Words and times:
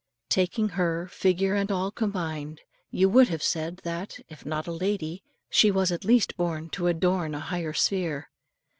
Taking 0.29 0.69
her, 0.69 1.07
figure 1.09 1.53
and 1.53 1.71
all 1.71 1.91
combined, 1.91 2.61
you 2.89 3.07
would 3.09 3.27
have 3.29 3.43
said 3.43 3.81
that, 3.83 4.17
if 4.29 4.47
not 4.47 4.65
a 4.65 4.71
lady, 4.71 5.21
she 5.47 5.69
was 5.69 5.91
at 5.91 6.03
least 6.05 6.35
born 6.37 6.71
to 6.71 6.87
adorn 6.87 7.35
a 7.35 7.39
higher 7.39 7.73
sphere. 7.73 8.31